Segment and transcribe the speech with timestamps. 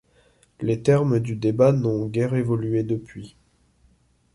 [0.61, 3.35] Les termes du débat n'ont guère évolués depuis.